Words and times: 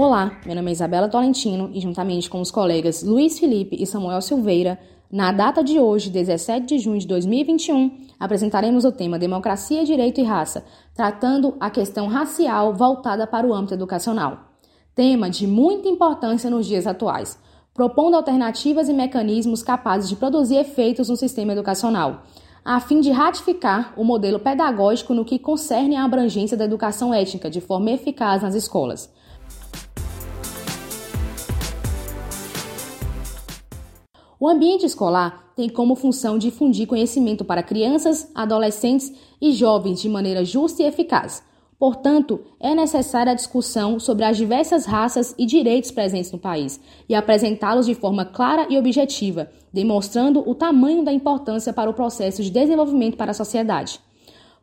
Olá, 0.00 0.38
meu 0.46 0.54
nome 0.54 0.70
é 0.70 0.72
Isabela 0.74 1.08
Tolentino 1.08 1.72
e, 1.74 1.80
juntamente 1.80 2.30
com 2.30 2.40
os 2.40 2.52
colegas 2.52 3.02
Luiz 3.02 3.36
Felipe 3.36 3.74
e 3.76 3.84
Samuel 3.84 4.20
Silveira, 4.20 4.78
na 5.10 5.32
data 5.32 5.60
de 5.60 5.80
hoje, 5.80 6.08
17 6.08 6.66
de 6.66 6.78
junho 6.78 7.00
de 7.00 7.06
2021, 7.08 8.06
apresentaremos 8.16 8.84
o 8.84 8.92
tema 8.92 9.18
Democracia, 9.18 9.84
Direito 9.84 10.20
e 10.20 10.22
Raça, 10.22 10.64
tratando 10.94 11.56
a 11.58 11.68
questão 11.68 12.06
racial 12.06 12.72
voltada 12.72 13.26
para 13.26 13.44
o 13.44 13.52
âmbito 13.52 13.74
educacional. 13.74 14.38
Tema 14.94 15.28
de 15.28 15.48
muita 15.48 15.88
importância 15.88 16.48
nos 16.48 16.64
dias 16.64 16.86
atuais, 16.86 17.36
propondo 17.74 18.14
alternativas 18.14 18.88
e 18.88 18.92
mecanismos 18.92 19.64
capazes 19.64 20.08
de 20.08 20.14
produzir 20.14 20.58
efeitos 20.58 21.08
no 21.08 21.16
sistema 21.16 21.54
educacional, 21.54 22.22
a 22.64 22.78
fim 22.78 23.00
de 23.00 23.10
ratificar 23.10 23.94
o 23.96 24.04
modelo 24.04 24.38
pedagógico 24.38 25.12
no 25.12 25.24
que 25.24 25.40
concerne 25.40 25.96
à 25.96 26.04
abrangência 26.04 26.56
da 26.56 26.66
educação 26.66 27.12
étnica 27.12 27.50
de 27.50 27.60
forma 27.60 27.90
eficaz 27.90 28.42
nas 28.42 28.54
escolas. 28.54 29.12
O 34.40 34.48
ambiente 34.48 34.86
escolar 34.86 35.52
tem 35.56 35.68
como 35.68 35.96
função 35.96 36.38
difundir 36.38 36.86
conhecimento 36.86 37.44
para 37.44 37.62
crianças, 37.62 38.30
adolescentes 38.32 39.12
e 39.40 39.50
jovens 39.50 40.00
de 40.00 40.08
maneira 40.08 40.44
justa 40.44 40.82
e 40.82 40.86
eficaz. 40.86 41.42
Portanto, 41.76 42.40
é 42.60 42.72
necessária 42.74 43.32
a 43.32 43.34
discussão 43.34 43.98
sobre 43.98 44.24
as 44.24 44.36
diversas 44.36 44.84
raças 44.84 45.34
e 45.36 45.44
direitos 45.44 45.90
presentes 45.90 46.30
no 46.30 46.38
país 46.38 46.80
e 47.08 47.14
apresentá-los 47.14 47.86
de 47.86 47.94
forma 47.94 48.24
clara 48.24 48.66
e 48.70 48.78
objetiva, 48.78 49.50
demonstrando 49.72 50.48
o 50.48 50.54
tamanho 50.54 51.04
da 51.04 51.12
importância 51.12 51.72
para 51.72 51.90
o 51.90 51.94
processo 51.94 52.42
de 52.42 52.50
desenvolvimento 52.50 53.16
para 53.16 53.32
a 53.32 53.34
sociedade. 53.34 54.00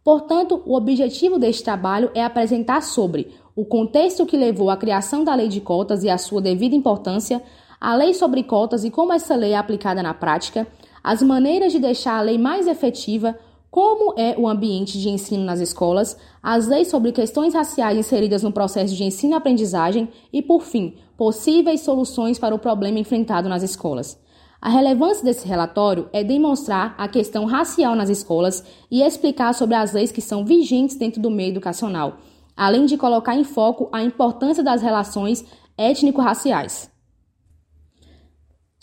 Portanto, 0.05 0.61
o 0.65 0.75
objetivo 0.75 1.39
deste 1.39 1.63
trabalho 1.63 2.11
é 2.13 2.23
apresentar 2.23 2.81
sobre 2.81 3.29
o 3.55 3.65
contexto 3.65 4.25
que 4.25 4.37
levou 4.37 4.69
à 4.69 4.77
criação 4.77 5.23
da 5.23 5.33
lei 5.33 5.47
de 5.47 5.59
cotas 5.59 6.03
e 6.03 6.09
a 6.09 6.17
sua 6.17 6.41
devida 6.41 6.75
importância, 6.75 7.41
a 7.85 7.93
lei 7.93 8.15
sobre 8.15 8.41
cotas 8.41 8.83
e 8.83 8.89
como 8.89 9.13
essa 9.13 9.35
lei 9.35 9.51
é 9.51 9.57
aplicada 9.57 10.01
na 10.01 10.11
prática, 10.11 10.67
as 11.03 11.21
maneiras 11.21 11.71
de 11.71 11.77
deixar 11.77 12.17
a 12.17 12.21
lei 12.21 12.35
mais 12.35 12.65
efetiva, 12.65 13.37
como 13.69 14.19
é 14.19 14.33
o 14.35 14.47
ambiente 14.47 14.99
de 14.99 15.07
ensino 15.07 15.43
nas 15.43 15.59
escolas, 15.59 16.17
as 16.41 16.67
leis 16.67 16.87
sobre 16.87 17.11
questões 17.11 17.53
raciais 17.53 17.95
inseridas 17.95 18.41
no 18.41 18.51
processo 18.51 18.95
de 18.95 19.03
ensino-aprendizagem 19.03 20.09
e, 20.33 20.41
por 20.41 20.63
fim, 20.63 20.95
possíveis 21.15 21.81
soluções 21.81 22.39
para 22.39 22.55
o 22.55 22.59
problema 22.59 22.97
enfrentado 22.97 23.47
nas 23.47 23.61
escolas. 23.61 24.19
A 24.59 24.69
relevância 24.69 25.23
desse 25.23 25.47
relatório 25.47 26.09
é 26.11 26.23
demonstrar 26.23 26.95
a 26.97 27.07
questão 27.07 27.45
racial 27.45 27.95
nas 27.95 28.09
escolas 28.09 28.63
e 28.89 29.03
explicar 29.03 29.53
sobre 29.53 29.75
as 29.75 29.93
leis 29.93 30.11
que 30.11 30.21
são 30.21 30.43
vigentes 30.43 30.95
dentro 30.95 31.21
do 31.21 31.29
meio 31.29 31.51
educacional, 31.51 32.17
além 32.57 32.87
de 32.87 32.97
colocar 32.97 33.35
em 33.35 33.43
foco 33.43 33.89
a 33.91 34.01
importância 34.01 34.63
das 34.63 34.81
relações 34.81 35.45
étnico-raciais. 35.77 36.94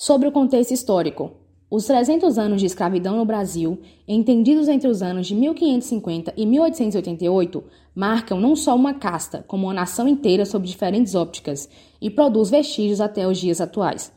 Sobre 0.02 0.26
o 0.26 0.32
contexto 0.32 0.72
histórico, 0.72 1.30
os 1.70 1.84
300 1.84 2.36
anos 2.36 2.60
de 2.60 2.66
escravidão 2.66 3.18
no 3.18 3.24
Brasil, 3.24 3.78
entendidos 4.08 4.66
entre 4.66 4.88
os 4.88 5.00
anos 5.00 5.28
de 5.28 5.34
1550 5.36 6.34
e 6.36 6.44
1888, 6.44 7.62
marcam 7.94 8.40
não 8.40 8.56
só 8.56 8.74
uma 8.74 8.94
casta, 8.94 9.44
como 9.46 9.68
uma 9.68 9.72
nação 9.72 10.08
inteira 10.08 10.44
sob 10.44 10.66
diferentes 10.66 11.14
ópticas 11.14 11.68
e 12.00 12.10
produz 12.10 12.50
vestígios 12.50 13.00
até 13.00 13.28
os 13.28 13.38
dias 13.38 13.60
atuais. 13.60 14.12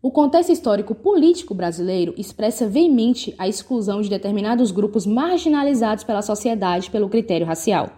O 0.00 0.10
contexto 0.10 0.52
histórico 0.52 0.94
político 0.94 1.52
brasileiro 1.52 2.14
expressa 2.16 2.66
veemente 2.66 3.34
a 3.36 3.46
exclusão 3.46 4.00
de 4.00 4.08
determinados 4.08 4.70
grupos 4.70 5.04
marginalizados 5.04 6.02
pela 6.02 6.22
sociedade 6.22 6.90
pelo 6.90 7.10
critério 7.10 7.46
racial. 7.46 7.90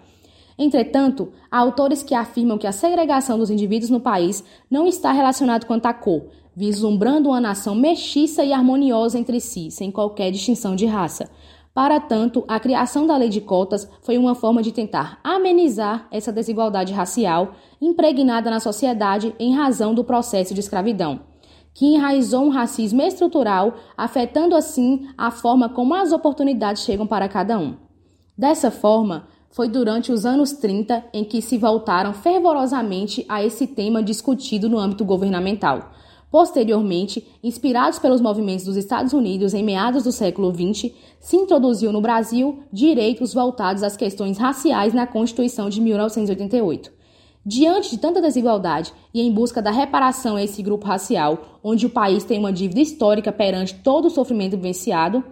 Entretanto, 0.59 1.33
há 1.51 1.59
autores 1.59 2.03
que 2.03 2.15
afirmam 2.15 2.59
que 2.59 2.67
a 2.67 2.73
segregação 2.73 3.39
dos 3.39 3.49
indivíduos 3.49 3.91
no 3.91 4.01
país 4.01 4.43
não 4.69 4.87
está 4.89 5.13
relacionada 5.13 5.65
com 5.65 5.75
a 5.75 5.95
cor, 5.95 6.27
vislumbrando 6.57 7.29
uma 7.29 7.41
nação 7.41 7.77
mestiça 7.77 8.45
e 8.45 8.53
harmoniosa 8.53 9.17
entre 9.17 9.41
si, 9.41 9.71
sem 9.71 9.93
qualquer 9.93 10.33
distinção 10.33 10.75
de 10.75 10.87
raça. 10.87 11.31
Para 11.73 12.01
tanto, 12.01 12.43
a 12.49 12.59
criação 12.59 13.07
da 13.07 13.17
lei 13.17 13.29
de 13.29 13.41
cotas 13.41 13.89
foi 14.03 14.19
uma 14.19 14.35
forma 14.35 14.61
de 14.61 14.73
tentar 14.73 15.21
amenizar 15.23 16.09
essa 16.11 16.33
desigualdade 16.33 16.93
racial 16.93 17.53
impregnada 17.81 18.51
na 18.51 18.59
sociedade 18.59 19.33
em 19.39 19.55
razão 19.55 19.95
do 19.95 20.03
processo 20.03 20.53
de 20.53 20.59
escravidão, 20.59 21.21
que 21.73 21.87
enraizou 21.87 22.43
um 22.43 22.49
racismo 22.49 23.01
estrutural, 23.03 23.75
afetando 23.97 24.57
assim 24.57 25.07
a 25.17 25.31
forma 25.31 25.69
como 25.69 25.95
as 25.95 26.11
oportunidades 26.11 26.83
chegam 26.83 27.07
para 27.07 27.29
cada 27.29 27.57
um. 27.57 27.77
Dessa 28.37 28.73
forma, 28.73 29.29
foi 29.51 29.69
durante 29.69 30.13
os 30.13 30.25
anos 30.27 30.53
30 30.53 31.05
em 31.13 31.25
que 31.25 31.41
se 31.43 31.59
voltaram 31.59 32.13
fervorosamente 32.13 33.25
a 33.29 33.45
esse 33.45 33.67
tema 33.67 34.03
discutido 34.03 34.69
no 34.69 34.79
âmbito 34.79 35.05
governamental 35.05 35.91
Posteriormente, 36.31 37.27
inspirados 37.43 37.99
pelos 37.99 38.21
movimentos 38.21 38.67
dos 38.67 38.77
Estados 38.77 39.15
Unidos 39.15 39.55
em 39.55 39.65
meados 39.65 40.05
do 40.05 40.13
século 40.13 40.53
XX, 40.53 40.93
se 41.19 41.37
introduziu 41.37 41.91
no 41.91 42.03
Brasil 42.03 42.61
direitos 42.71 43.33
voltados 43.33 43.83
às 43.83 43.97
questões 43.97 44.37
raciais 44.37 44.93
na 44.93 45.07
Constituição 45.07 45.71
de 45.71 45.81
1988. 45.81 46.93
Diante 47.47 47.91
de 47.91 47.99
tanta 47.99 48.21
desigualdade 48.21 48.93
e 49.15 49.23
em 49.23 49.33
busca 49.33 49.63
da 49.63 49.71
reparação 49.71 50.37
a 50.37 50.43
esse 50.43 50.63
grupo 50.63 50.87
racial, 50.87 51.61
onde 51.65 51.87
o 51.87 51.91
país 51.91 52.25
tem 52.25 52.39
uma 52.39 52.53
dívida 52.53 52.81
histórica 52.81 53.33
perante 53.33 53.77
todo 53.77 54.09
o 54.09 54.11
sofrimento 54.11 54.57
vivenciado, 54.57 55.25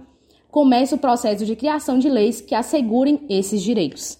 começa 0.57 0.95
o 0.95 0.99
processo 0.99 1.45
de 1.45 1.55
criação 1.55 1.99
de 1.99 2.09
leis 2.09 2.41
que 2.41 2.55
assegurem 2.55 3.27
esses 3.29 3.61
direitos. 3.61 4.19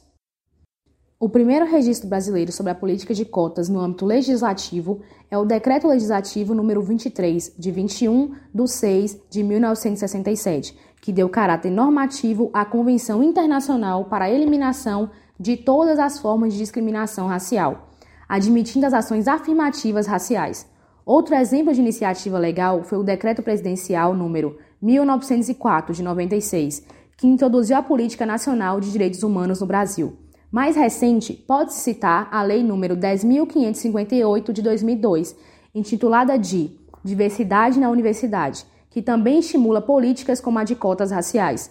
O 1.19 1.31
primeiro 1.31 1.65
registro 1.65 2.11
brasileiro 2.11 2.53
sobre 2.53 2.73
a 2.73 2.75
política 2.75 3.15
de 3.15 3.25
cotas 3.25 3.71
no 3.71 3.81
âmbito 3.81 4.05
legislativo 4.05 5.01
é 5.31 5.39
o 5.39 5.47
Decreto 5.47 5.89
Legislativo 5.89 6.55
número 6.55 6.83
23, 6.83 7.55
de 7.59 7.71
21 7.71 8.35
de 8.53 8.69
6 8.69 9.19
de 9.31 9.43
1967, 9.43 10.77
que 11.01 11.11
deu 11.11 11.27
caráter 11.31 11.71
normativo 11.71 12.51
à 12.53 12.67
Convenção 12.67 13.23
Internacional 13.23 14.05
para 14.05 14.27
a 14.27 14.31
Eliminação 14.31 15.09
de 15.41 15.57
todas 15.57 15.99
as 15.99 16.19
formas 16.19 16.53
de 16.53 16.59
discriminação 16.59 17.29
racial, 17.29 17.89
admitindo 18.29 18.85
as 18.85 18.93
ações 18.93 19.27
afirmativas 19.27 20.07
raciais. 20.07 20.67
Outro 21.07 21.35
exemplo 21.35 21.73
de 21.73 21.81
iniciativa 21.81 22.39
legal 22.39 22.85
foi 22.85 22.99
o 22.99 23.03
Decreto 23.03 23.43
Presidencial 23.43 24.13
número 24.13 24.59
1904 24.81 25.95
de 25.95 26.03
96, 26.03 26.83
que 27.17 27.27
introduziu 27.27 27.77
a 27.77 27.83
Política 27.83 28.27
Nacional 28.27 28.81
de 28.81 28.93
Direitos 28.93 29.23
Humanos 29.23 29.61
no 29.61 29.67
Brasil. 29.67 30.17
Mais 30.51 30.77
recente, 30.77 31.33
pode-se 31.33 31.81
citar 31.81 32.29
a 32.31 32.43
Lei 32.43 32.63
nº 32.63 32.97
10.558 32.97 34.53
de 34.53 34.63
2002, 34.63 35.37
intitulada 35.75 36.39
de 36.39 36.71
Diversidade 37.03 37.79
na 37.79 37.91
Universidade, 37.91 38.67
que 38.91 39.03
também 39.03 39.39
estimula 39.39 39.81
políticas 39.81 40.41
como 40.41 40.59
a 40.59 40.65
de 40.65 40.75
cotas 40.75 41.11
raciais. 41.11 41.71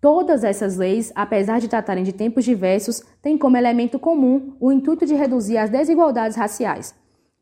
Todas 0.00 0.44
essas 0.44 0.76
leis, 0.76 1.12
apesar 1.14 1.60
de 1.60 1.68
tratarem 1.68 2.04
de 2.04 2.12
tempos 2.12 2.44
diversos, 2.44 3.02
têm 3.22 3.38
como 3.38 3.56
elemento 3.56 3.98
comum 3.98 4.54
o 4.60 4.70
intuito 4.70 5.06
de 5.06 5.14
reduzir 5.14 5.56
as 5.56 5.70
desigualdades 5.70 6.36
raciais. 6.36 6.94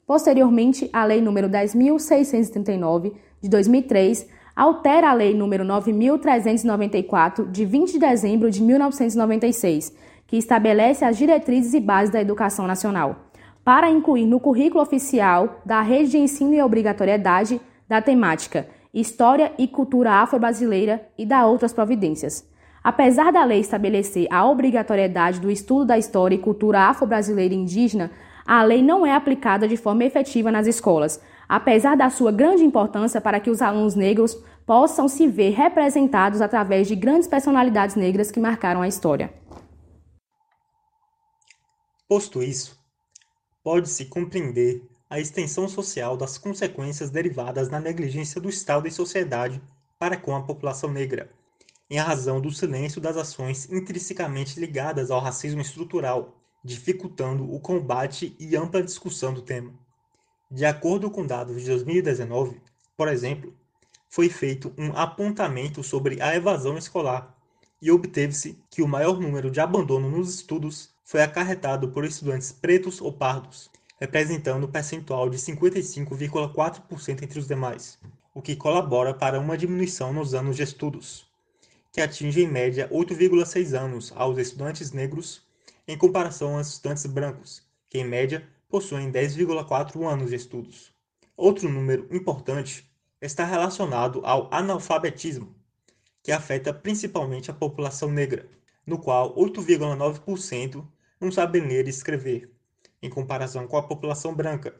Posteriormente, 0.06 0.88
a 0.92 1.04
Lei 1.04 1.21
nº 1.21 1.48
10.639 1.48 3.12
de 3.41 3.48
2003 3.48 4.26
altera 4.54 5.10
a 5.10 5.15
Lei 5.15 5.34
nº 5.34 5.65
9.394 5.65 7.50
de 7.50 7.65
20 7.65 7.92
de 7.92 7.98
dezembro 7.98 8.50
de 8.50 8.62
1996 8.62 9.92
que 10.26 10.37
estabelece 10.37 11.04
as 11.04 11.19
diretrizes 11.19 11.75
e 11.75 11.81
bases 11.81 12.10
da 12.10 12.20
educação 12.20 12.66
nacional, 12.66 13.31
para 13.65 13.91
incluir 13.91 14.26
no 14.26 14.41
currículo 14.41 14.82
oficial 14.82 15.60
da 15.65 15.81
rede 15.81 16.12
de 16.12 16.19
ensino 16.19 16.54
e 16.54 16.62
obrigatoriedade 16.62 17.60
da 17.89 18.01
temática 18.01 18.66
História 18.92 19.53
e 19.59 19.66
Cultura 19.66 20.12
Afro-Brasileira 20.12 21.09
e 21.18 21.27
da 21.27 21.45
outras 21.47 21.72
providências. 21.72 22.48
Apesar 22.83 23.33
da 23.33 23.45
lei 23.45 23.60
estabelecer 23.60 24.28
a 24.30 24.48
obrigatoriedade 24.48 25.41
do 25.41 25.51
estudo 25.51 25.86
da 25.86 25.98
história 25.98 26.36
e 26.36 26.39
cultura 26.39 26.83
afro-brasileira 26.83 27.54
e 27.54 27.56
indígena, 27.56 28.10
a 28.47 28.62
lei 28.62 28.83
não 28.83 29.06
é 29.06 29.12
aplicada 29.12 29.66
de 29.66 29.77
forma 29.77 30.04
efetiva 30.04 30.53
nas 30.53 30.66
escolas, 30.66 31.21
apesar 31.54 31.97
da 31.97 32.10
sua 32.10 32.33
grande 32.33 32.65
importância 32.65 33.21
para 33.21 33.39
que 33.39 33.48
os 33.48 33.62
alunos 33.62 33.95
negros 33.95 34.36
possam 34.66 35.06
se 35.06 35.28
ver 35.28 35.51
representados 35.51 36.41
através 36.41 36.89
de 36.89 36.97
grandes 36.97 37.28
personalidades 37.28 37.95
negras 37.95 38.28
que 38.28 38.41
marcaram 38.41 38.83
a 38.83 38.89
história. 38.89 39.33
Posto 42.09 42.42
isso, 42.42 42.77
pode-se 43.62 44.06
compreender 44.06 44.83
a 45.09 45.21
extensão 45.21 45.68
social 45.68 46.16
das 46.16 46.36
consequências 46.36 47.09
derivadas 47.09 47.68
da 47.68 47.78
negligência 47.78 48.41
do 48.41 48.48
Estado 48.48 48.89
e 48.89 48.91
sociedade 48.91 49.62
para 49.97 50.16
com 50.16 50.34
a 50.34 50.42
população 50.42 50.91
negra, 50.91 51.30
em 51.89 51.98
razão 51.98 52.41
do 52.41 52.51
silêncio 52.51 53.01
das 53.01 53.16
ações 53.16 53.71
intrinsecamente 53.71 54.59
ligadas 54.59 55.09
ao 55.09 55.21
racismo 55.21 55.60
estrutural, 55.60 56.34
dificultando 56.65 57.48
o 57.54 57.60
combate 57.60 58.34
e 58.41 58.56
ampla 58.56 58.83
discussão 58.83 59.33
do 59.33 59.41
tema. 59.41 59.84
De 60.50 60.64
acordo 60.64 61.10
com 61.10 61.26
dados 61.26 61.62
de 61.62 61.68
2019, 61.68 62.60
por 62.96 63.08
exemplo, 63.08 63.54
foi 64.08 64.28
feito 64.28 64.72
um 64.78 64.92
apontamento 64.96 65.82
sobre 65.82 66.20
a 66.22 66.36
evasão 66.36 66.78
escolar 66.78 67.36
e 67.80 67.91
obteve-se 67.91 68.58
que 68.70 68.82
o 68.82 68.88
maior 68.88 69.20
número 69.20 69.50
de 69.50 69.60
abandono 69.60 70.08
nos 70.10 70.34
estudos 70.34 70.94
foi 71.04 71.22
acarretado 71.22 71.88
por 71.88 72.04
estudantes 72.04 72.52
pretos 72.52 73.00
ou 73.00 73.12
pardos, 73.12 73.70
representando 74.00 74.66
um 74.66 74.70
percentual 74.70 75.28
de 75.28 75.36
55,4% 75.36 77.22
entre 77.22 77.38
os 77.38 77.46
demais, 77.46 77.98
o 78.34 78.41
que 78.41 78.56
colabora 78.56 79.12
para 79.12 79.41
uma 79.41 79.58
diminuição 79.58 80.12
nos 80.12 80.34
anos 80.34 80.56
de 80.56 80.62
estudos, 80.62 81.26
que 81.92 82.00
atinge 82.00 82.42
em 82.42 82.48
média 82.48 82.88
8,6 82.92 83.78
anos 83.78 84.12
aos 84.16 84.38
estudantes 84.38 84.92
negros 84.92 85.42
em 85.86 85.96
comparação 85.98 86.56
aos 86.56 86.68
estudantes 86.68 87.06
brancos, 87.06 87.62
que 87.88 87.98
em 87.98 88.04
média 88.04 88.46
possuem 88.74 89.09
10,4 89.09 90.04
anos 90.04 90.30
de 90.30 90.34
estudos. 90.34 90.92
Outro 91.36 91.68
número 91.68 92.09
importante 92.10 92.92
está 93.21 93.44
relacionado 93.44 94.21
ao 94.24 94.53
analfabetismo, 94.53 95.54
que 96.21 96.32
afeta 96.32 96.74
principalmente 96.74 97.53
a 97.53 97.54
população 97.54 98.10
negra, 98.10 98.48
no 98.84 98.98
qual 98.98 99.32
8,9% 99.36 100.84
não 101.21 101.30
sabem 101.30 101.68
ler 101.68 101.86
e 101.86 101.91
escrever, 101.91 102.53
em 103.00 103.09
comparação 103.09 103.68
com 103.68 103.76
a 103.76 103.82
população 103.84 104.34
branca, 104.34 104.74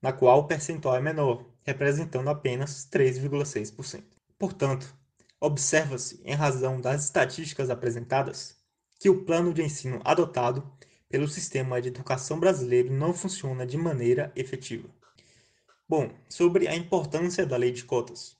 na 0.00 0.10
qual 0.10 0.38
o 0.38 0.46
percentual 0.46 0.96
é 0.96 1.02
menor, 1.02 1.44
representando 1.64 2.30
apenas 2.30 2.88
3,6%. 2.90 4.04
Portanto, 4.38 4.96
observa-se, 5.38 6.18
em 6.24 6.32
razão 6.32 6.80
das 6.80 7.04
estatísticas 7.04 7.68
apresentadas, 7.68 8.56
que 8.98 9.10
o 9.10 9.22
plano 9.22 9.52
de 9.52 9.62
ensino 9.62 10.00
adotado 10.02 10.66
pelo 11.14 11.28
sistema 11.28 11.80
de 11.80 11.90
educação 11.90 12.40
brasileiro 12.40 12.92
não 12.92 13.14
funciona 13.14 13.64
de 13.64 13.78
maneira 13.78 14.32
efetiva. 14.34 14.88
Bom, 15.88 16.10
sobre 16.28 16.66
a 16.66 16.74
importância 16.74 17.46
da 17.46 17.56
lei 17.56 17.70
de 17.70 17.84
cotas. 17.84 18.36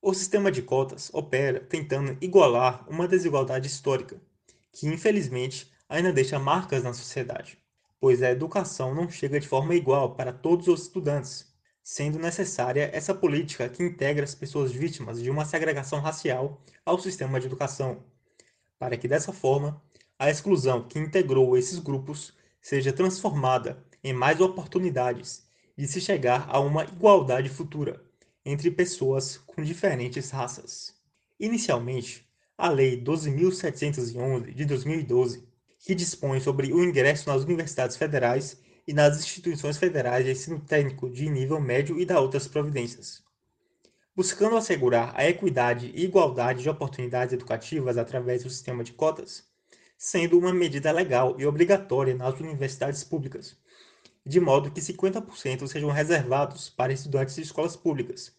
O 0.00 0.14
sistema 0.14 0.50
de 0.50 0.62
cotas 0.62 1.10
opera 1.12 1.60
tentando 1.60 2.16
igualar 2.22 2.88
uma 2.88 3.06
desigualdade 3.06 3.66
histórica, 3.66 4.18
que 4.72 4.86
infelizmente 4.86 5.70
ainda 5.86 6.14
deixa 6.14 6.38
marcas 6.38 6.82
na 6.82 6.94
sociedade, 6.94 7.58
pois 8.00 8.22
a 8.22 8.30
educação 8.30 8.94
não 8.94 9.10
chega 9.10 9.38
de 9.38 9.46
forma 9.46 9.74
igual 9.74 10.14
para 10.14 10.32
todos 10.32 10.66
os 10.66 10.84
estudantes, 10.84 11.52
sendo 11.82 12.18
necessária 12.18 12.88
essa 12.94 13.14
política 13.14 13.68
que 13.68 13.82
integra 13.82 14.24
as 14.24 14.34
pessoas 14.34 14.72
vítimas 14.72 15.22
de 15.22 15.28
uma 15.28 15.44
segregação 15.44 16.00
racial 16.00 16.62
ao 16.86 16.98
sistema 16.98 17.38
de 17.38 17.44
educação, 17.44 18.02
para 18.78 18.96
que 18.96 19.06
dessa 19.06 19.30
forma 19.30 19.78
a 20.24 20.30
exclusão 20.30 20.82
que 20.88 20.98
integrou 20.98 21.54
esses 21.54 21.78
grupos 21.78 22.32
seja 22.58 22.94
transformada 22.94 23.84
em 24.02 24.14
mais 24.14 24.40
oportunidades 24.40 25.46
de 25.76 25.86
se 25.86 26.00
chegar 26.00 26.48
a 26.48 26.58
uma 26.60 26.84
igualdade 26.84 27.50
futura 27.50 28.02
entre 28.42 28.70
pessoas 28.70 29.36
com 29.36 29.62
diferentes 29.62 30.30
raças. 30.30 30.94
Inicialmente, 31.38 32.26
a 32.56 32.70
Lei 32.70 32.98
12.711 33.02 34.54
de 34.54 34.64
2012, 34.64 35.46
que 35.80 35.94
dispõe 35.94 36.40
sobre 36.40 36.72
o 36.72 36.82
ingresso 36.82 37.28
nas 37.28 37.42
universidades 37.42 37.98
federais 37.98 38.58
e 38.88 38.94
nas 38.94 39.18
instituições 39.18 39.76
federais 39.76 40.24
de 40.24 40.30
ensino 40.30 40.58
técnico 40.58 41.10
de 41.10 41.28
nível 41.28 41.60
médio 41.60 42.00
e 42.00 42.06
da 42.06 42.18
outras 42.18 42.48
providências. 42.48 43.22
Buscando 44.16 44.56
assegurar 44.56 45.12
a 45.14 45.28
equidade 45.28 45.92
e 45.94 46.04
igualdade 46.04 46.62
de 46.62 46.70
oportunidades 46.70 47.34
educativas 47.34 47.98
através 47.98 48.42
do 48.42 48.48
sistema 48.48 48.82
de 48.82 48.94
cotas, 48.94 49.52
sendo 49.96 50.38
uma 50.38 50.52
medida 50.52 50.90
legal 50.92 51.36
e 51.38 51.46
obrigatória 51.46 52.14
nas 52.14 52.38
universidades 52.38 53.04
públicas, 53.04 53.56
de 54.24 54.40
modo 54.40 54.70
que 54.70 54.80
50% 54.80 55.66
sejam 55.66 55.90
reservados 55.90 56.68
para 56.70 56.92
estudantes 56.92 57.36
de 57.36 57.42
escolas 57.42 57.76
públicas. 57.76 58.34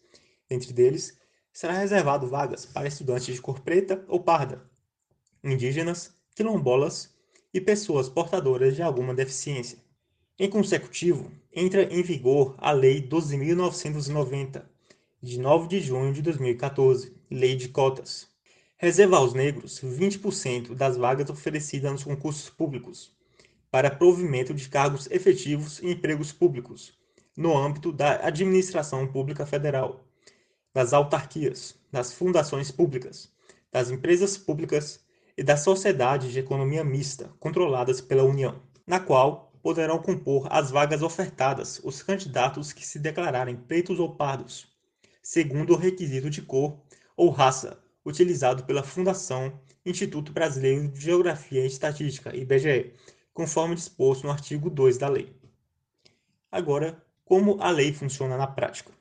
Entre 0.50 0.72
deles, 0.72 1.18
será 1.52 1.72
reservado 1.72 2.28
vagas 2.28 2.66
para 2.66 2.88
estudantes 2.88 3.34
de 3.34 3.40
cor 3.40 3.60
preta 3.60 4.04
ou 4.08 4.20
parda, 4.20 4.62
indígenas, 5.42 6.14
quilombolas 6.34 7.14
e 7.52 7.60
pessoas 7.60 8.08
portadoras 8.08 8.76
de 8.76 8.82
alguma 8.82 9.14
deficiência. 9.14 9.78
Em 10.38 10.50
consecutivo, 10.50 11.32
entra 11.50 11.84
em 11.84 12.02
vigor 12.02 12.54
a 12.58 12.70
Lei 12.72 13.00
12.990, 13.00 14.62
de 15.22 15.38
9 15.40 15.66
de 15.66 15.80
junho 15.80 16.12
de 16.12 16.20
2014, 16.20 17.16
Lei 17.30 17.56
de 17.56 17.70
Cotas. 17.70 18.28
Reserva 18.78 19.16
aos 19.16 19.32
negros 19.32 19.80
20% 19.80 20.74
das 20.74 20.98
vagas 20.98 21.30
oferecidas 21.30 21.90
nos 21.90 22.04
concursos 22.04 22.50
públicos, 22.50 23.10
para 23.70 23.90
provimento 23.90 24.52
de 24.52 24.68
cargos 24.68 25.10
efetivos 25.10 25.78
e 25.78 25.92
empregos 25.92 26.30
públicos, 26.30 26.92
no 27.34 27.56
âmbito 27.56 27.90
da 27.90 28.26
administração 28.26 29.06
pública 29.06 29.46
federal, 29.46 30.04
das 30.74 30.92
autarquias, 30.92 31.74
das 31.90 32.12
fundações 32.12 32.70
públicas, 32.70 33.32
das 33.72 33.90
empresas 33.90 34.36
públicas 34.36 35.00
e 35.38 35.42
das 35.42 35.60
sociedades 35.60 36.30
de 36.30 36.40
economia 36.40 36.84
mista 36.84 37.30
controladas 37.40 38.02
pela 38.02 38.24
União, 38.24 38.60
na 38.86 39.00
qual 39.00 39.54
poderão 39.62 39.98
compor 39.98 40.48
as 40.50 40.70
vagas 40.70 41.00
ofertadas 41.00 41.80
os 41.82 42.02
candidatos 42.02 42.74
que 42.74 42.86
se 42.86 42.98
declararem 42.98 43.56
pretos 43.56 43.98
ou 43.98 44.14
pardos, 44.14 44.68
segundo 45.22 45.72
o 45.72 45.78
requisito 45.78 46.28
de 46.28 46.42
cor 46.42 46.78
ou 47.16 47.30
raça 47.30 47.85
utilizado 48.06 48.64
pela 48.64 48.84
Fundação 48.84 49.60
Instituto 49.84 50.32
Brasileiro 50.32 50.88
de 50.88 51.00
Geografia 51.00 51.62
e 51.62 51.66
Estatística, 51.66 52.34
IBGE, 52.34 52.92
conforme 53.34 53.74
disposto 53.74 54.24
no 54.24 54.30
artigo 54.30 54.70
2 54.70 54.96
da 54.96 55.08
lei. 55.08 55.34
Agora, 56.50 57.04
como 57.24 57.60
a 57.60 57.70
lei 57.70 57.92
funciona 57.92 58.36
na 58.36 58.46
prática? 58.46 58.92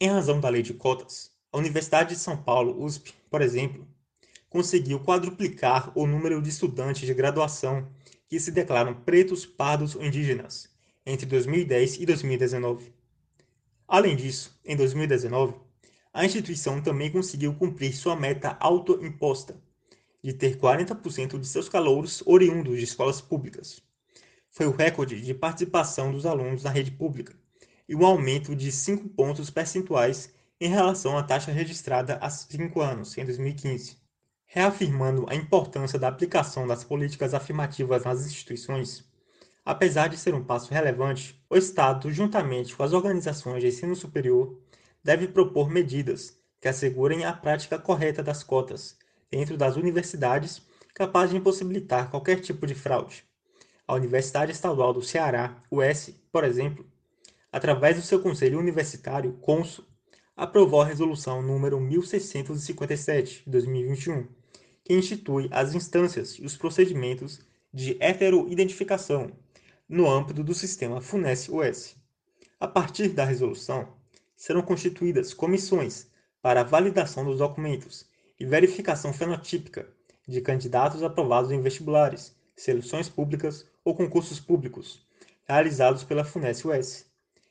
Em 0.00 0.08
razão 0.08 0.40
da 0.40 0.48
lei 0.48 0.62
de 0.62 0.72
cotas, 0.72 1.30
a 1.52 1.58
Universidade 1.58 2.14
de 2.14 2.20
São 2.20 2.36
Paulo, 2.42 2.82
USP, 2.82 3.12
por 3.30 3.42
exemplo, 3.42 3.86
conseguiu 4.48 4.98
quadruplicar 5.00 5.92
o 5.94 6.06
número 6.06 6.40
de 6.40 6.48
estudantes 6.48 7.06
de 7.06 7.12
graduação 7.12 7.88
que 8.26 8.40
se 8.40 8.50
declaram 8.50 8.94
pretos, 8.94 9.44
pardos 9.44 9.94
ou 9.94 10.04
indígenas 10.04 10.70
entre 11.04 11.26
2010 11.26 12.00
e 12.00 12.06
2019. 12.06 12.92
Além 13.86 14.16
disso, 14.16 14.58
em 14.64 14.76
2019, 14.76 15.54
a 16.12 16.24
instituição 16.24 16.80
também 16.80 17.10
conseguiu 17.10 17.54
cumprir 17.54 17.94
sua 17.94 18.16
meta 18.16 18.56
autoimposta 18.58 19.56
de 20.22 20.32
ter 20.32 20.58
40% 20.58 21.38
de 21.38 21.46
seus 21.46 21.68
calouros 21.68 22.22
oriundos 22.26 22.78
de 22.78 22.84
escolas 22.84 23.20
públicas. 23.20 23.80
Foi 24.50 24.66
o 24.66 24.74
recorde 24.74 25.20
de 25.20 25.32
participação 25.32 26.10
dos 26.10 26.26
alunos 26.26 26.64
na 26.64 26.70
rede 26.70 26.90
pública 26.90 27.34
e 27.88 27.94
um 27.94 28.04
aumento 28.04 28.54
de 28.54 28.70
5 28.70 29.08
pontos 29.10 29.50
percentuais 29.50 30.34
em 30.60 30.68
relação 30.68 31.16
à 31.16 31.22
taxa 31.22 31.52
registrada 31.52 32.18
há 32.20 32.28
5 32.28 32.80
anos, 32.80 33.16
em 33.16 33.24
2015. 33.24 33.96
Reafirmando 34.46 35.26
a 35.28 35.34
importância 35.34 35.98
da 35.98 36.08
aplicação 36.08 36.66
das 36.66 36.82
políticas 36.82 37.32
afirmativas 37.32 38.04
nas 38.04 38.26
instituições, 38.26 39.08
apesar 39.64 40.08
de 40.08 40.18
ser 40.18 40.34
um 40.34 40.44
passo 40.44 40.74
relevante, 40.74 41.40
o 41.48 41.56
Estado, 41.56 42.10
juntamente 42.10 42.76
com 42.76 42.82
as 42.82 42.92
organizações 42.92 43.62
de 43.62 43.68
ensino 43.68 43.94
superior, 43.94 44.58
deve 45.02 45.28
propor 45.28 45.70
medidas 45.70 46.38
que 46.60 46.68
assegurem 46.68 47.24
a 47.24 47.32
prática 47.32 47.78
correta 47.78 48.22
das 48.22 48.42
cotas 48.42 48.98
dentro 49.30 49.56
das 49.56 49.76
universidades, 49.76 50.62
capaz 50.94 51.30
de 51.30 51.36
impossibilitar 51.36 52.10
qualquer 52.10 52.40
tipo 52.40 52.66
de 52.66 52.74
fraude. 52.74 53.24
A 53.86 53.94
Universidade 53.94 54.52
Estadual 54.52 54.92
do 54.92 55.02
Ceará, 55.02 55.62
UES, 55.70 56.14
por 56.30 56.44
exemplo, 56.44 56.84
através 57.50 57.96
do 57.96 58.02
seu 58.02 58.20
Conselho 58.20 58.58
Universitário, 58.58 59.32
CONSO, 59.40 59.86
aprovou 60.36 60.82
a 60.82 60.86
resolução 60.86 61.42
número 61.42 61.80
1657 61.80 63.44
de 63.44 63.50
2021, 63.50 64.28
que 64.84 64.94
institui 64.94 65.48
as 65.50 65.74
instâncias 65.74 66.38
e 66.38 66.44
os 66.44 66.56
procedimentos 66.56 67.40
de 67.72 67.96
heteroidentificação 68.00 69.30
no 69.88 70.08
âmbito 70.08 70.42
do 70.42 70.54
sistema 70.54 71.00
FUNES-US. 71.00 71.96
A 72.58 72.68
partir 72.68 73.08
da 73.08 73.24
resolução, 73.24 73.99
serão 74.40 74.62
constituídas 74.62 75.34
comissões 75.34 76.08
para 76.40 76.62
validação 76.62 77.26
dos 77.26 77.36
documentos 77.36 78.08
e 78.38 78.46
verificação 78.46 79.12
fenotípica 79.12 79.86
de 80.26 80.40
candidatos 80.40 81.02
aprovados 81.02 81.50
em 81.50 81.60
vestibulares, 81.60 82.34
seleções 82.56 83.06
públicas 83.06 83.66
ou 83.84 83.94
concursos 83.94 84.40
públicos 84.40 85.06
realizados 85.46 86.04
pela 86.04 86.24
FUNES-US, 86.24 87.04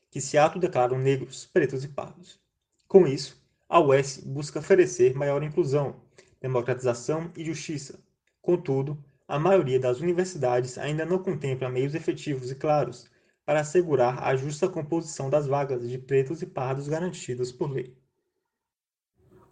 que 0.10 0.19
se 0.19 0.36
autodeclaram 0.36 0.98
negros, 0.98 1.46
pretos 1.46 1.84
e 1.84 1.89
pardos. 1.89 2.39
Com 2.88 3.05
isso, 3.05 3.39
a 3.69 3.79
US 3.79 4.17
busca 4.17 4.58
oferecer 4.58 5.13
maior 5.13 5.43
inclusão, 5.43 6.01
democratização 6.41 7.31
e 7.38 7.46
justiça. 7.46 8.00
Contudo, 8.41 8.98
a 9.27 9.38
maioria 9.38 9.79
das 9.79 10.00
universidades 10.00 10.75
ainda 10.79 11.05
não 11.05 11.19
contempla 11.19 11.69
meios 11.69 11.93
efetivos 11.93 12.50
e 12.50 12.55
claros 12.55 13.08
para 13.50 13.62
assegurar 13.62 14.22
a 14.22 14.36
justa 14.36 14.70
composição 14.70 15.27
das 15.27 15.48
vagas 15.48 15.89
de 15.89 15.98
pretos 15.98 16.44
e 16.44 16.46
pardos 16.46 16.88
garantidas 16.88 17.51
por 17.51 17.72
lei. 17.72 17.98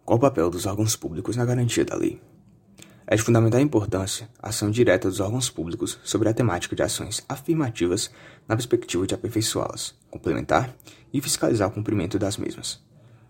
Qual 0.05 0.19
o 0.19 0.21
papel 0.21 0.51
dos 0.51 0.67
órgãos 0.67 0.95
públicos 0.95 1.35
na 1.35 1.43
garantia 1.43 1.83
da 1.83 1.95
lei? 1.95 2.21
É 3.07 3.15
de 3.15 3.23
fundamental 3.23 3.59
importância 3.59 4.29
a 4.39 4.49
ação 4.49 4.69
direta 4.69 5.09
dos 5.09 5.19
órgãos 5.19 5.49
públicos 5.49 5.99
sobre 6.03 6.29
a 6.29 6.33
temática 6.35 6.75
de 6.75 6.83
ações 6.83 7.25
afirmativas 7.27 8.11
na 8.47 8.55
perspectiva 8.55 9.07
de 9.07 9.15
aperfeiçoá-las, 9.15 9.95
complementar 10.11 10.75
e 11.11 11.19
fiscalizar 11.19 11.67
o 11.67 11.73
cumprimento 11.73 12.19
das 12.19 12.37
mesmas. 12.37 12.79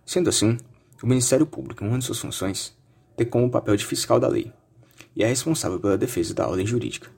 Sendo 0.05 0.27
assim, 0.27 0.57
o 1.01 1.07
Ministério 1.07 1.47
Público, 1.47 1.81
em 1.81 1.87
uma 1.87 1.97
de 1.97 2.03
suas 2.03 2.19
funções, 2.19 2.77
tem 3.15 3.25
como 3.25 3.49
papel 3.49 3.77
de 3.77 3.85
fiscal 3.85 4.19
da 4.19 4.27
lei 4.27 4.51
e 5.15 5.23
é 5.23 5.27
responsável 5.27 5.79
pela 5.79 5.97
defesa 5.97 6.33
da 6.33 6.45
ordem 6.45 6.67
jurídica, 6.67 7.09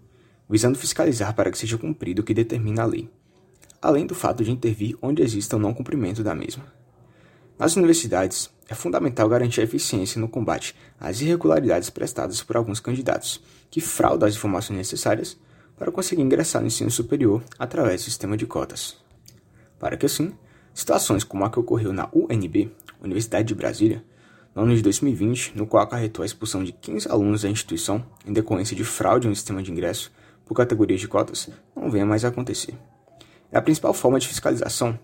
visando 0.48 0.77
fiscalizar 0.77 1.34
para 1.34 1.50
que 1.50 1.58
seja 1.58 1.79
cumprido 1.79 2.22
o 2.22 2.24
que 2.24 2.36
determina 2.36 2.84
a 2.84 2.86
lei, 2.86 3.10
além 3.81 4.05
do 4.05 4.15
fato 4.15 4.43
de 4.43 4.51
intervir 4.51 4.98
onde 5.01 5.21
exista 5.21 5.55
o 5.55 5.59
não 5.59 5.74
cumprimento 5.74 6.24
da 6.24 6.36
mesma. 6.36 6.63
Nas 7.57 7.75
universidades, 7.75 8.50
é 8.69 8.75
fundamental 8.75 9.27
garantir 9.27 9.62
a 9.62 9.63
eficiência 9.63 10.21
no 10.21 10.29
combate 10.29 10.75
às 11.00 11.19
irregularidades 11.21 11.89
prestadas 11.89 12.41
por 12.41 12.55
alguns 12.55 12.79
candidatos, 12.79 13.41
que 13.69 13.81
fraudam 13.81 14.27
as 14.27 14.36
informações 14.36 14.77
necessárias 14.77 15.38
para 15.77 15.91
conseguir 15.91 16.21
ingressar 16.21 16.62
no 16.62 16.67
ensino 16.67 16.91
superior 16.91 17.43
através 17.57 18.01
do 18.01 18.05
sistema 18.05 18.38
de 18.38 18.45
cotas. 18.45 18.98
Para 19.79 19.98
que 19.98 20.05
assim, 20.05 20.33
situações 20.74 21.24
como 21.24 21.43
a 21.45 21.50
que 21.50 21.59
ocorreu 21.59 21.91
na 21.91 22.09
UNB, 22.13 22.71
Universidade 23.01 23.48
de 23.48 23.55
Brasília, 23.55 24.03
no 24.53 24.63
ano 24.63 24.75
de 24.75 24.81
2020, 24.81 25.53
no 25.55 25.65
qual 25.65 25.83
acarretou 25.83 26.24
a 26.24 26.25
expulsão 26.25 26.63
de 26.63 26.71
15 26.71 27.09
alunos 27.09 27.43
da 27.43 27.50
instituição 27.50 28.05
em 28.25 28.33
decorrência 28.33 28.75
de 28.75 28.83
fraude 28.83 29.27
no 29.27 29.36
sistema 29.36 29.63
de 29.63 29.71
ingresso 29.71 30.12
por 30.45 30.53
categorias 30.55 31.00
de 31.00 31.07
cotas, 31.07 31.50
não 31.75 31.89
venha 31.89 32.05
mais 32.05 32.25
acontecer. 32.25 32.74
A 33.51 33.62
principal 33.62 33.96
forma 33.96 34.20
de 34.20 34.27
fiscalização 34.27 35.00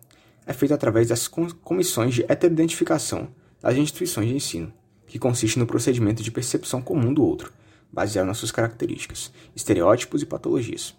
é 0.45 0.53
feita 0.53 0.75
através 0.75 1.07
das 1.07 1.27
comissões 1.27 2.13
de 2.13 2.23
heteroidentificação 2.27 3.27
das 3.59 3.75
instituições 3.75 4.27
de 4.27 4.35
ensino, 4.35 4.71
que 5.07 5.17
consiste 5.17 5.57
no 5.57 5.65
procedimento 5.65 6.21
de 6.21 6.29
percepção 6.29 6.79
comum 6.79 7.11
do 7.11 7.23
outro, 7.23 7.51
baseado 7.91 8.27
nas 8.27 8.37
suas 8.37 8.51
características, 8.51 9.31
estereótipos 9.55 10.21
e 10.21 10.27
patologias, 10.27 10.95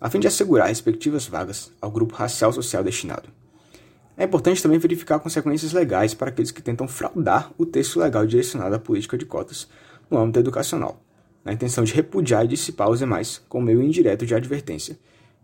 a 0.00 0.08
fim 0.08 0.20
de 0.20 0.28
assegurar 0.28 0.68
respectivas 0.68 1.26
vagas 1.26 1.72
ao 1.80 1.90
grupo 1.90 2.14
racial 2.14 2.52
social 2.52 2.84
destinado. 2.84 3.28
É 4.16 4.22
importante 4.22 4.62
também 4.62 4.78
verificar 4.78 5.18
consequências 5.18 5.72
legais 5.72 6.14
para 6.14 6.28
aqueles 6.28 6.52
que 6.52 6.62
tentam 6.62 6.86
fraudar 6.86 7.50
o 7.58 7.66
texto 7.66 7.98
legal 7.98 8.24
direcionado 8.24 8.76
à 8.76 8.78
política 8.78 9.18
de 9.18 9.26
cotas 9.26 9.66
no 10.08 10.18
âmbito 10.18 10.38
educacional, 10.38 11.02
na 11.44 11.52
intenção 11.52 11.82
de 11.82 11.94
repudiar 11.94 12.44
e 12.44 12.48
dissipar 12.48 12.88
os 12.88 13.00
demais 13.00 13.42
com 13.48 13.60
meio 13.60 13.82
indireto 13.82 14.24
de 14.24 14.36
advertência 14.36 14.96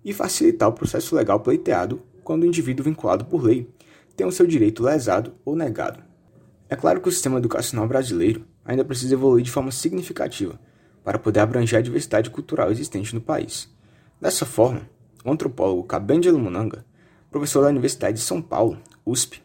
e 0.07 0.13
facilitar 0.13 0.69
o 0.69 0.73
processo 0.73 1.17
legal 1.17 1.41
pleiteado 1.41 2.01
quando 2.23 2.45
o 2.45 2.47
indivíduo 2.47 2.85
vinculado 2.85 3.25
por 3.25 3.43
lei 3.43 3.69
tem 4.17 4.25
o 4.25 4.31
seu 4.31 4.47
direito 4.47 4.85
lesado 4.85 5.35
ou 5.45 5.57
negado. 5.57 6.01
É 6.71 6.77
claro 6.77 7.01
que 7.01 7.09
o 7.09 7.13
sistema 7.13 7.39
educacional 7.39 7.89
brasileiro 7.89 8.47
ainda 8.65 8.85
precisa 8.85 9.15
evoluir 9.15 9.45
de 9.45 9.51
forma 9.51 9.73
significativa 9.73 10.61
para 11.03 11.19
poder 11.19 11.41
abranger 11.41 11.81
a 11.81 11.83
diversidade 11.83 12.31
cultural 12.31 12.71
existente 12.71 13.13
no 13.17 13.21
país. 13.21 13.69
Dessa 14.21 14.47
forma, 14.47 14.89
o 15.25 15.31
antropólogo 15.31 15.83
Cabengelo 15.83 16.39
Munanga, 16.39 16.87
professor 17.29 17.63
da 17.63 17.69
Universidade 17.69 18.19
de 18.19 18.23
São 18.25 18.41
Paulo, 18.41 18.79
USP, 19.05 19.43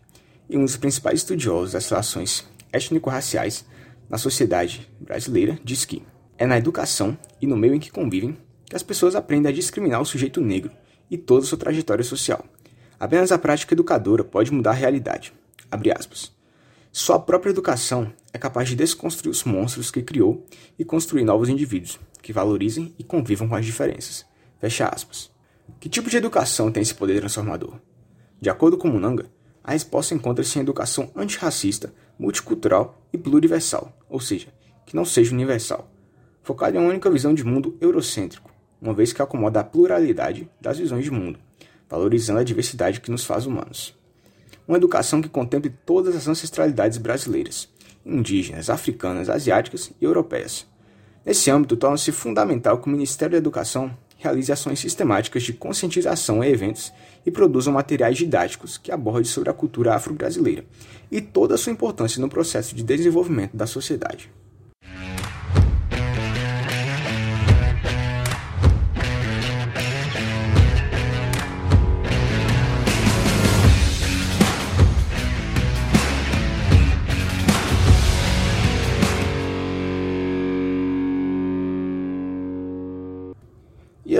e 0.47 0.57
um 0.57 0.63
dos 0.63 0.77
principais 0.77 1.21
estudiosos 1.21 1.71
das 1.71 1.89
relações 1.89 2.47
étnico-raciais 2.71 3.65
na 4.07 4.19
sociedade 4.19 4.87
brasileira, 4.99 5.59
diz 5.63 5.85
que 5.85 6.03
é 6.37 6.45
na 6.45 6.57
educação 6.57 7.17
e 7.41 7.47
no 7.47 7.57
meio 7.57 7.73
em 7.73 7.79
que 7.79 7.91
convivem 7.91 8.37
que 8.71 8.75
as 8.77 8.83
pessoas 8.83 9.15
aprendem 9.15 9.51
a 9.51 9.53
discriminar 9.53 10.01
o 10.01 10.05
sujeito 10.05 10.39
negro 10.39 10.71
e 11.09 11.17
toda 11.17 11.43
a 11.43 11.45
sua 11.45 11.57
trajetória 11.57 12.05
social. 12.05 12.45
Apenas 12.97 13.29
a 13.29 13.37
prática 13.37 13.73
educadora 13.73 14.23
pode 14.23 14.49
mudar 14.53 14.69
a 14.69 14.75
realidade. 14.75 15.33
Só 16.89 17.15
a 17.15 17.19
própria 17.19 17.49
educação 17.49 18.13
é 18.31 18.37
capaz 18.37 18.69
de 18.69 18.77
desconstruir 18.77 19.29
os 19.29 19.43
monstros 19.43 19.91
que 19.91 20.01
criou 20.01 20.45
e 20.79 20.85
construir 20.85 21.25
novos 21.25 21.49
indivíduos 21.49 21.99
que 22.21 22.31
valorizem 22.31 22.95
e 22.97 23.03
convivam 23.03 23.49
com 23.49 23.55
as 23.55 23.65
diferenças. 23.65 24.25
Fecha 24.57 24.87
aspas. 24.87 25.29
Que 25.77 25.89
tipo 25.89 26.09
de 26.09 26.15
educação 26.15 26.71
tem 26.71 26.81
esse 26.81 26.95
poder 26.95 27.19
transformador? 27.19 27.77
De 28.39 28.49
acordo 28.49 28.77
com 28.77 28.87
Munanga, 28.87 29.29
a 29.61 29.73
resposta 29.73 30.15
encontra-se 30.15 30.57
em 30.57 30.61
educação 30.61 31.11
antirracista, 31.13 31.93
multicultural 32.17 33.05
e 33.11 33.17
pluriversal, 33.17 33.91
ou 34.07 34.21
seja, 34.21 34.47
que 34.85 34.95
não 34.95 35.03
seja 35.03 35.33
universal, 35.33 35.91
focada 36.41 36.77
em 36.77 36.79
uma 36.79 36.89
única 36.89 37.11
visão 37.11 37.33
de 37.33 37.43
mundo 37.43 37.77
eurocêntrico, 37.81 38.50
uma 38.81 38.93
vez 38.93 39.13
que 39.13 39.21
acomoda 39.21 39.59
a 39.59 39.63
pluralidade 39.63 40.49
das 40.59 40.79
visões 40.79 41.03
de 41.03 41.11
mundo, 41.11 41.39
valorizando 41.87 42.39
a 42.39 42.43
diversidade 42.43 42.99
que 42.99 43.11
nos 43.11 43.23
faz 43.23 43.45
humanos 43.45 43.95
uma 44.71 44.77
educação 44.77 45.21
que 45.21 45.29
contemple 45.29 45.73
todas 45.85 46.15
as 46.15 46.27
ancestralidades 46.27 46.97
brasileiras, 46.97 47.67
indígenas, 48.05 48.69
africanas, 48.69 49.29
asiáticas 49.29 49.91
e 49.99 50.05
europeias. 50.05 50.65
Nesse 51.25 51.51
âmbito, 51.51 51.75
torna-se 51.75 52.11
fundamental 52.11 52.79
que 52.79 52.87
o 52.87 52.91
Ministério 52.91 53.33
da 53.33 53.37
Educação 53.37 53.95
realize 54.17 54.51
ações 54.51 54.79
sistemáticas 54.79 55.43
de 55.43 55.51
conscientização 55.51 56.43
em 56.43 56.47
eventos 56.47 56.93
e 57.25 57.31
produza 57.31 57.71
materiais 57.71 58.17
didáticos 58.17 58.77
que 58.77 58.91
abordem 58.91 59.25
sobre 59.25 59.49
a 59.49 59.53
cultura 59.53 59.93
afro-brasileira 59.93 60.63
e 61.11 61.19
toda 61.19 61.55
a 61.55 61.57
sua 61.57 61.73
importância 61.73 62.21
no 62.21 62.29
processo 62.29 62.73
de 62.73 62.83
desenvolvimento 62.83 63.55
da 63.55 63.67
sociedade. 63.67 64.31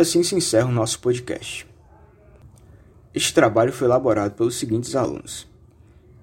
Assim 0.02 0.24
se 0.24 0.36
encerra 0.36 0.68
o 0.68 0.72
nosso 0.72 1.00
podcast. 1.00 1.68
Este 3.14 3.34
trabalho 3.34 3.72
foi 3.72 3.88
elaborado 3.88 4.34
pelos 4.34 4.56
seguintes 4.56 4.96
alunos: 4.96 5.48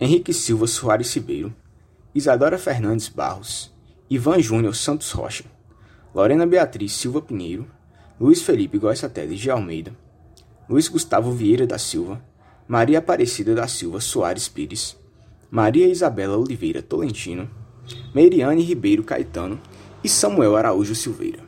Henrique 0.00 0.32
Silva 0.32 0.66
Soares 0.66 1.14
Ribeiro, 1.14 1.54
Isadora 2.14 2.58
Fernandes 2.58 3.08
Barros, 3.08 3.72
Ivan 4.10 4.40
Júnior 4.40 4.74
Santos 4.74 5.10
Rocha, 5.12 5.44
Lorena 6.14 6.46
Beatriz 6.46 6.92
Silva 6.92 7.20
Pinheiro, 7.20 7.66
Luiz 8.20 8.42
Felipe 8.42 8.78
Goissa 8.78 9.08
Teles 9.08 9.38
de 9.38 9.50
Almeida, 9.50 9.92
Luiz 10.68 10.88
Gustavo 10.88 11.30
Vieira 11.32 11.66
da 11.66 11.78
Silva, 11.78 12.22
Maria 12.66 12.98
Aparecida 12.98 13.54
da 13.54 13.68
Silva 13.68 14.00
Soares 14.00 14.48
Pires, 14.48 14.96
Maria 15.50 15.86
Isabela 15.86 16.36
Oliveira 16.36 16.82
Tolentino, 16.82 17.48
Meiriane 18.14 18.62
Ribeiro 18.62 19.02
Caetano 19.02 19.60
e 20.02 20.08
Samuel 20.08 20.56
Araújo 20.56 20.94
Silveira. 20.94 21.47